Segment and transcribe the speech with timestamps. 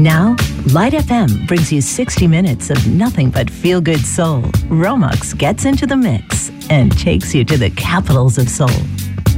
[0.00, 0.34] Now,
[0.72, 4.40] Light FM brings you 60 minutes of nothing but feel good soul.
[4.70, 8.70] Romex gets into the mix and takes you to the capitals of soul.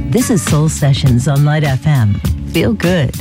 [0.05, 2.17] This is Soul Sessions on Light FM.
[2.51, 3.13] Feel good.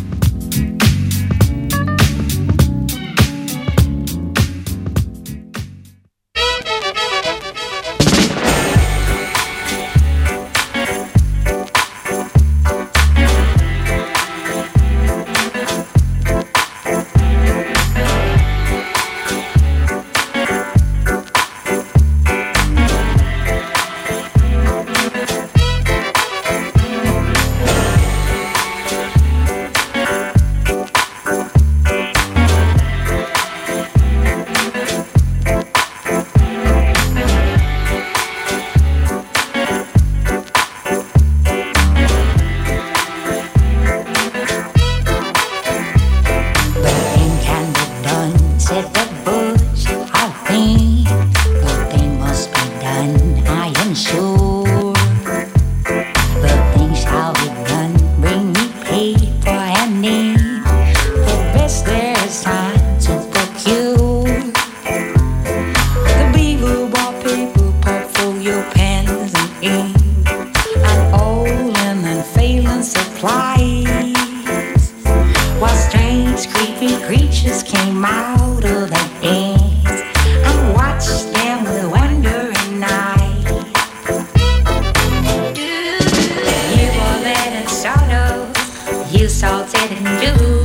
[89.43, 90.61] salted and blue.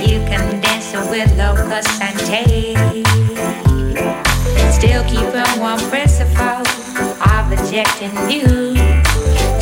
[0.00, 3.06] You can dance with locusts and tape.
[4.72, 6.64] Still keeping one principle
[7.36, 8.48] of ejecting you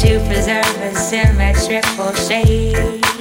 [0.02, 3.19] to preserve a symmetrical shape.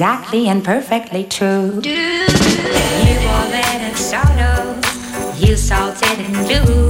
[0.00, 1.78] Exactly and perfectly true.
[1.82, 2.24] Do you
[3.28, 4.80] all that in sorrow,
[5.36, 6.88] you salted and blue.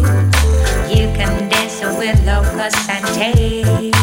[0.87, 3.95] You can dance with locusts and tape.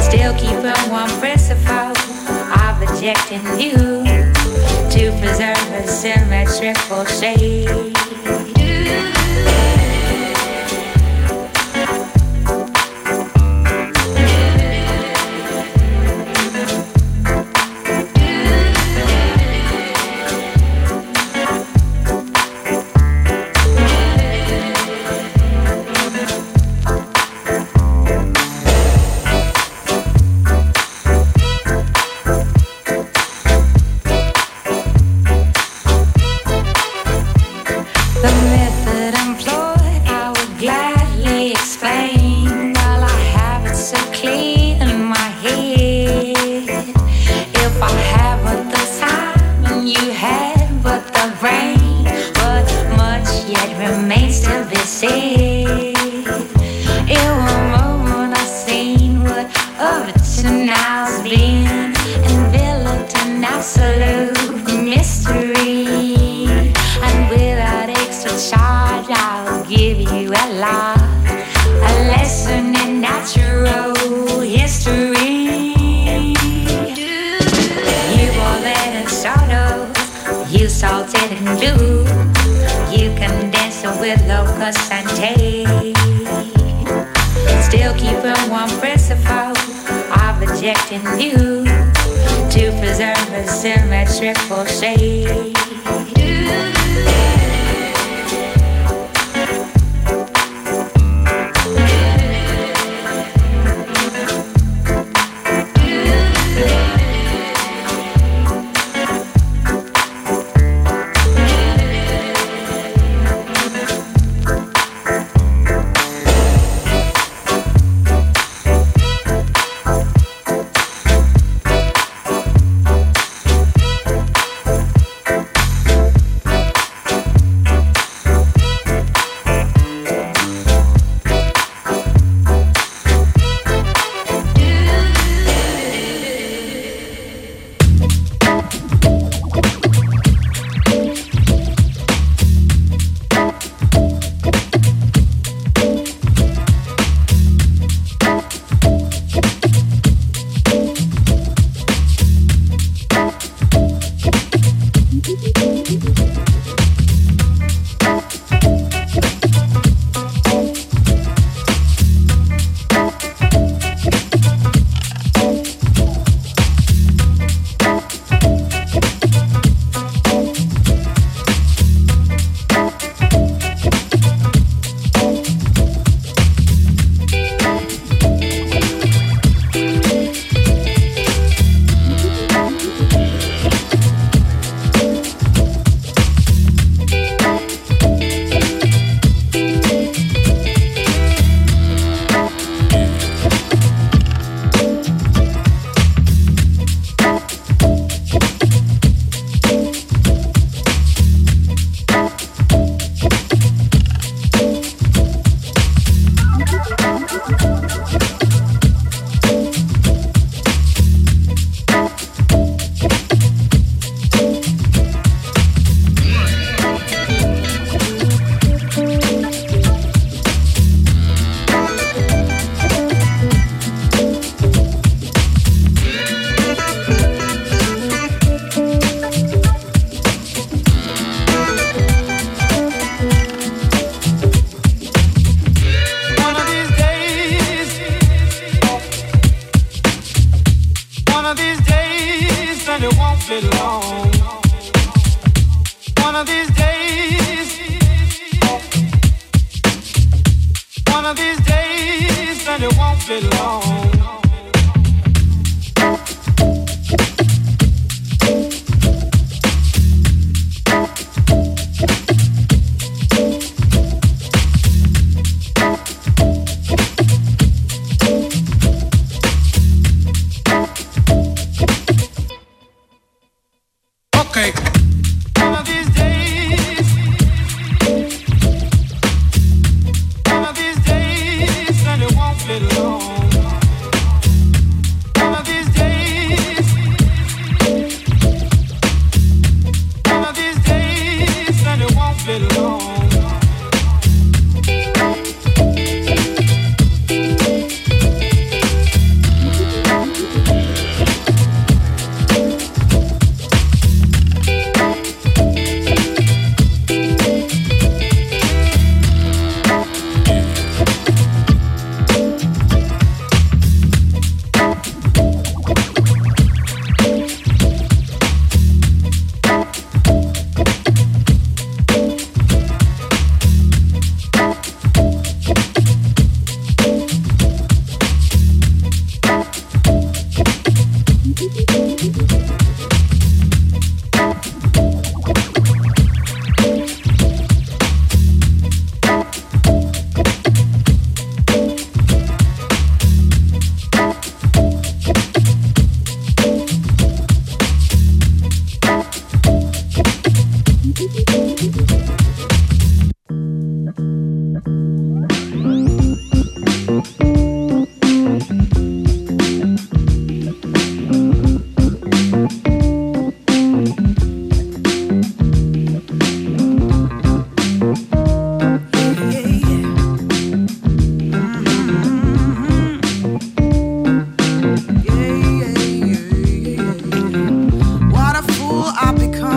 [0.00, 1.92] Still keep a warm principle
[2.56, 3.76] of rejecting you
[4.88, 8.11] to preserve a symmetrical shape.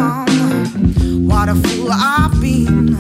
[0.06, 1.28] wrong.
[1.28, 2.98] What a fool I've been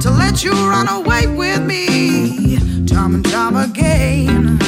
[0.00, 4.58] to let you run away with me, time and time again.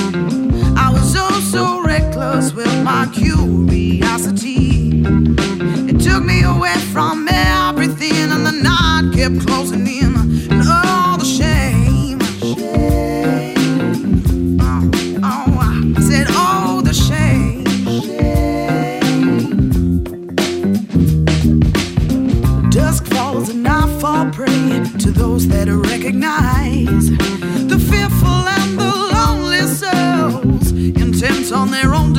[0.76, 5.02] I was oh so reckless with my curiosity.
[5.90, 10.21] It took me away from everything, and the night kept closing in.
[25.64, 27.10] better recognize
[27.70, 32.11] the fearful and the lonely souls intent on their own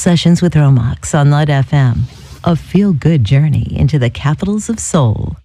[0.00, 2.04] Sessions with Romax on Light FM.
[2.44, 5.36] A feel good journey into the capitals of soul.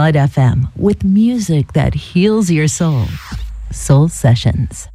[0.00, 3.04] Sunlight FM with music that heals your soul.
[3.70, 4.89] Soul Sessions.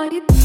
[0.00, 0.39] Are you?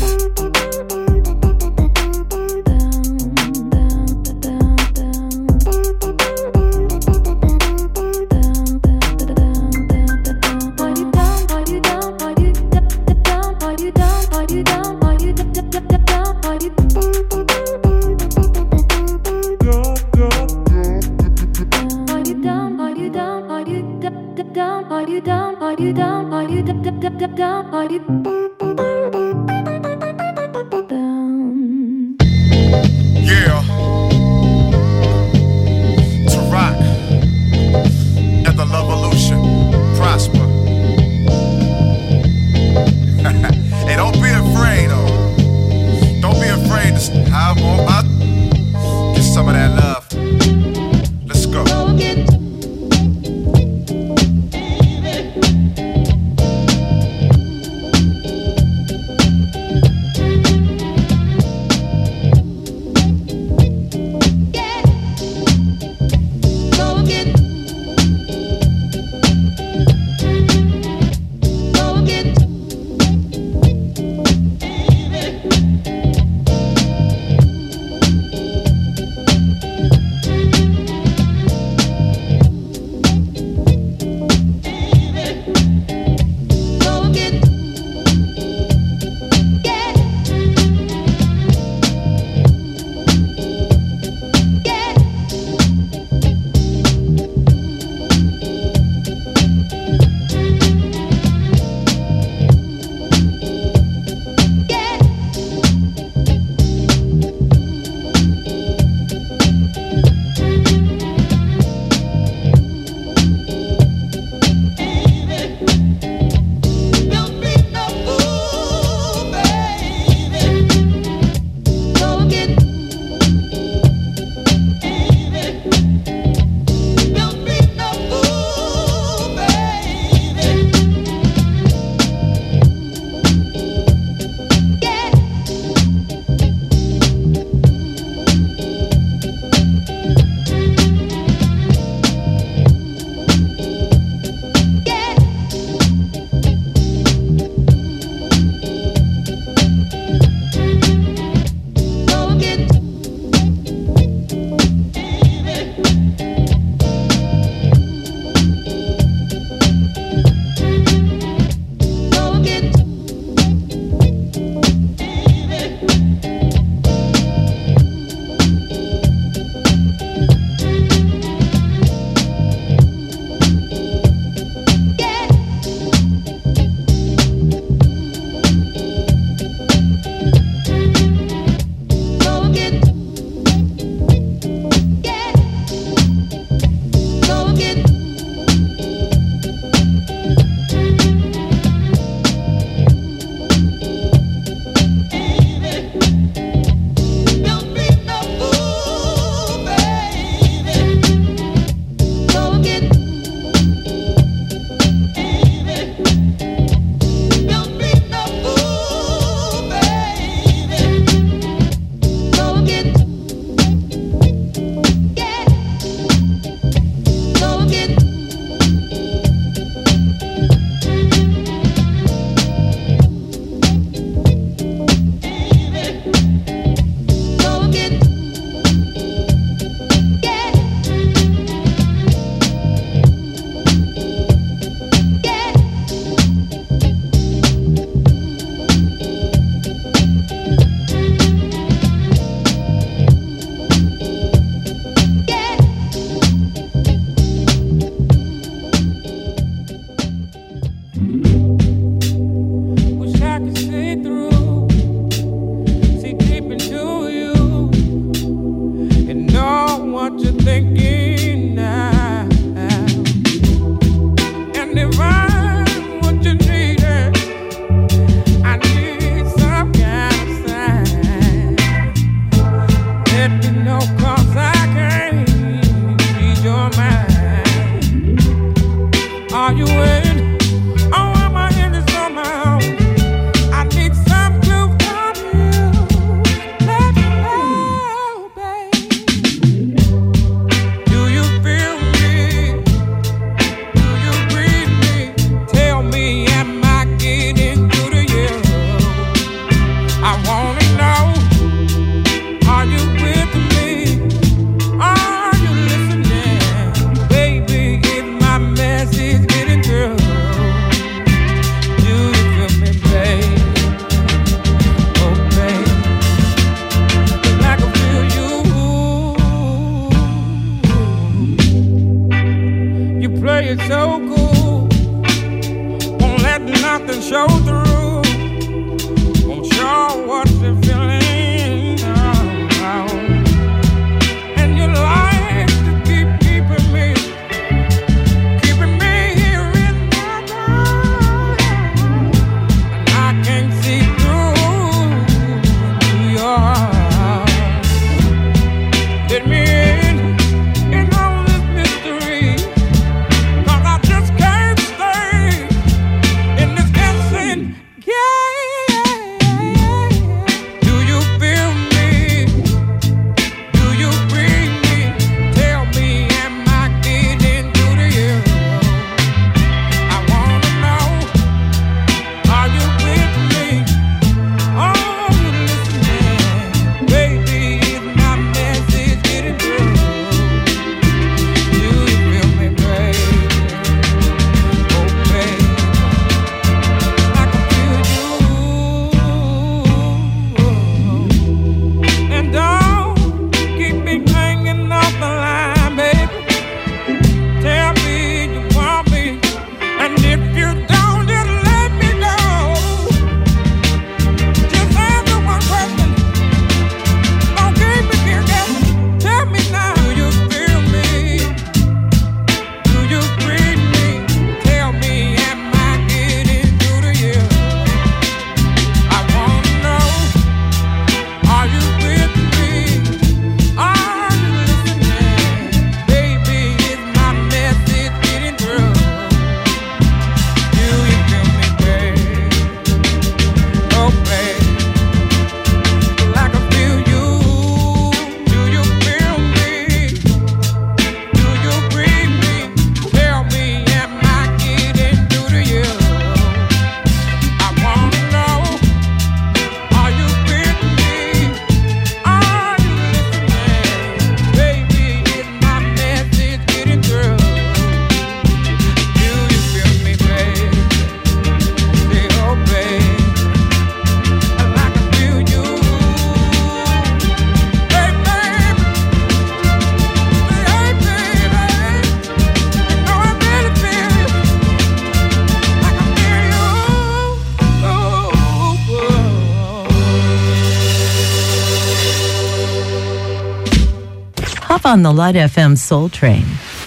[484.75, 486.25] on the Light FM Soul Train.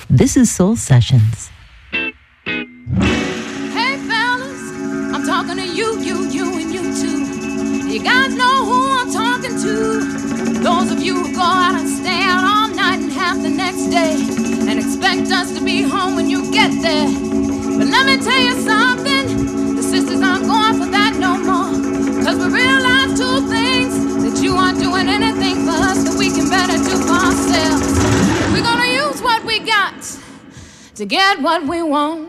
[0.08, 1.47] This is Soul Sessions.
[30.98, 32.27] to get what we want.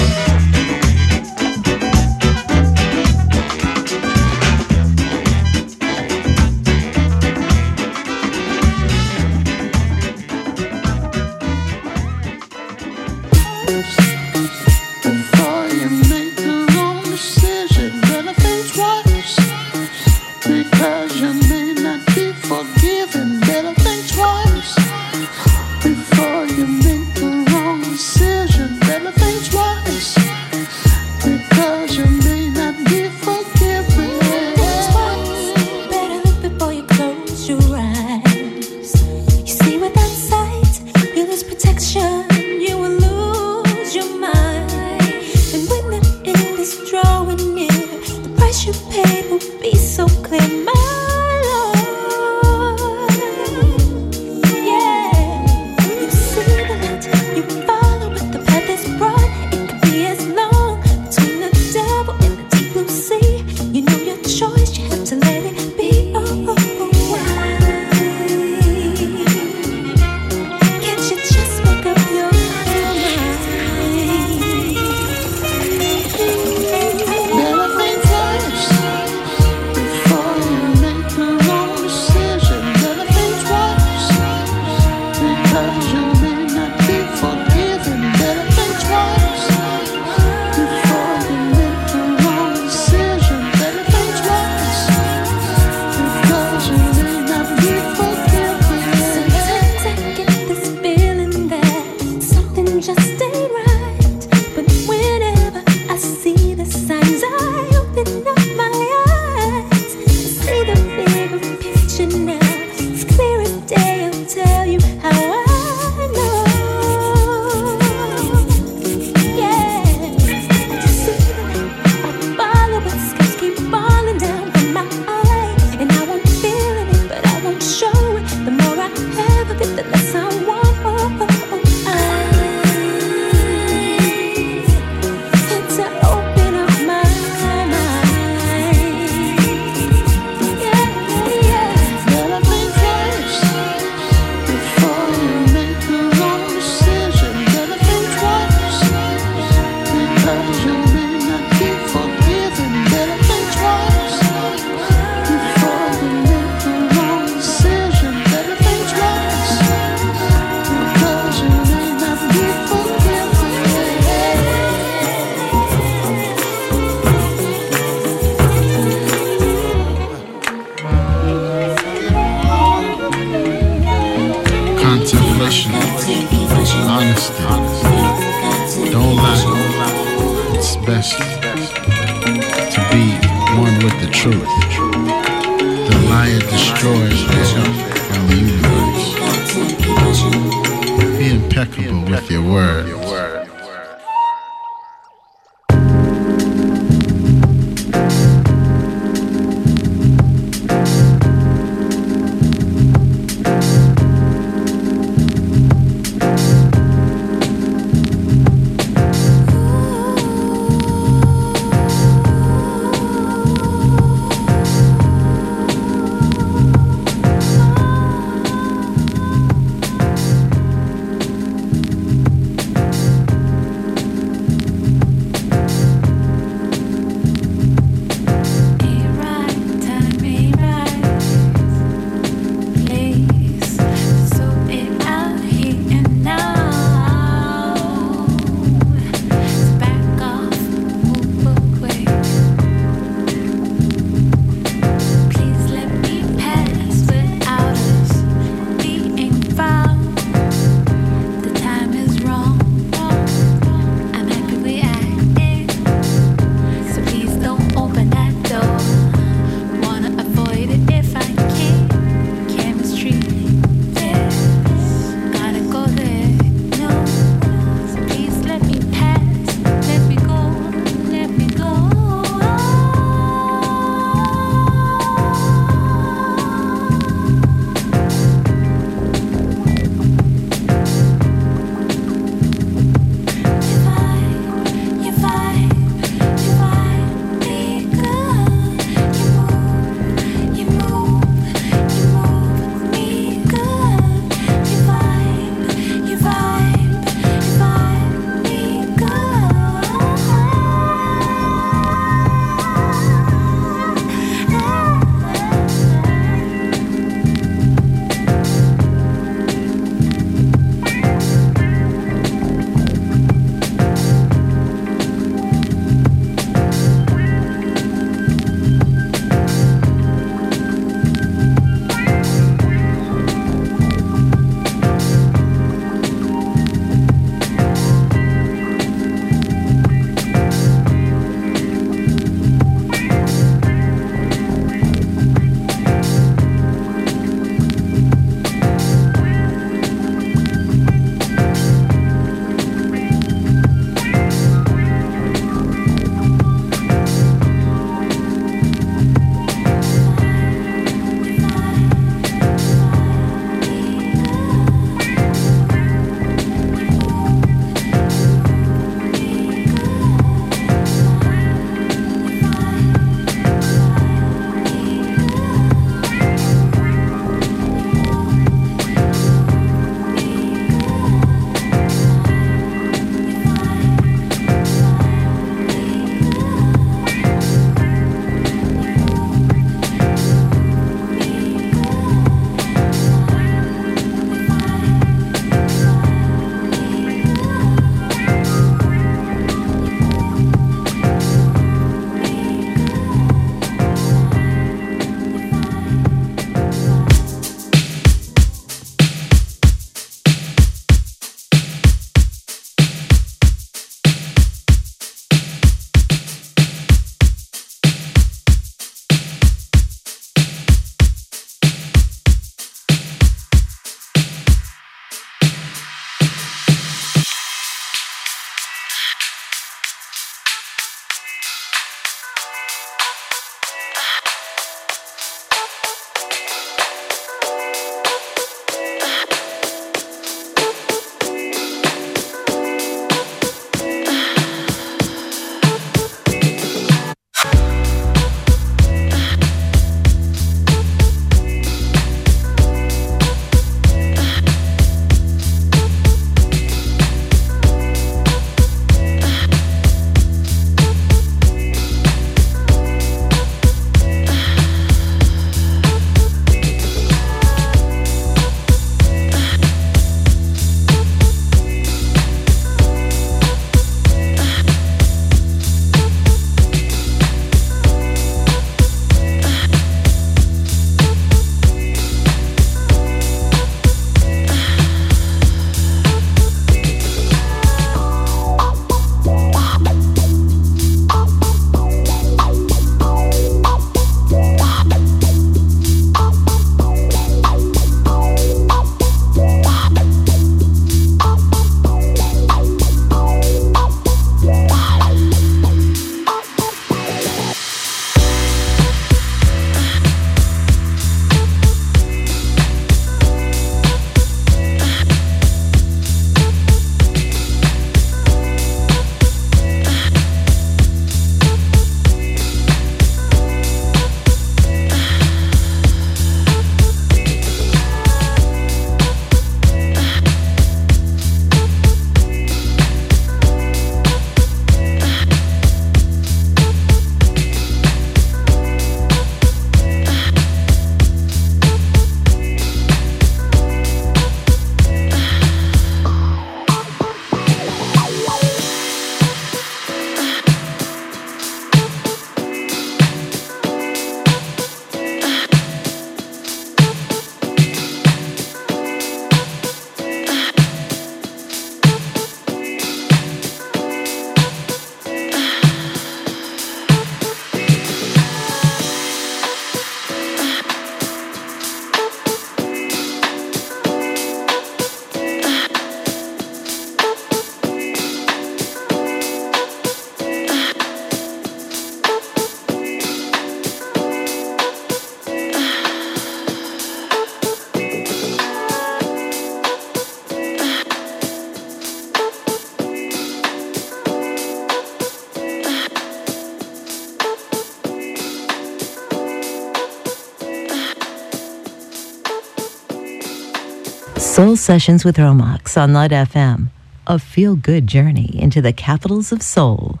[594.34, 596.70] Soul Sessions with Romax on Light FM,
[597.06, 600.00] a feel good journey into the capitals of soul.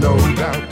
[0.00, 0.71] no doubt.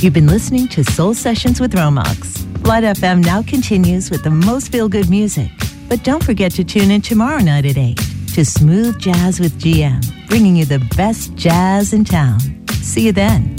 [0.00, 2.50] You've been listening to Soul Sessions with Romox.
[2.62, 5.50] Blood FM now continues with the most feel good music.
[5.90, 7.98] But don't forget to tune in tomorrow night at 8
[8.32, 12.40] to Smooth Jazz with GM, bringing you the best jazz in town.
[12.70, 13.49] See you then.